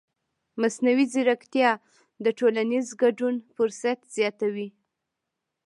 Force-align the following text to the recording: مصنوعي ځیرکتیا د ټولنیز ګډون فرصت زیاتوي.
مصنوعي 0.61 1.05
ځیرکتیا 1.13 1.71
د 2.23 2.25
ټولنیز 2.39 2.87
ګډون 3.01 3.35
فرصت 3.55 3.99
زیاتوي. 4.15 4.69